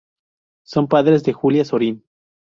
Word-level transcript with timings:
Son 0.65 0.87
padres 0.87 1.23
de 1.23 1.31
Julián 1.31 1.63
Sorín. 1.65 2.03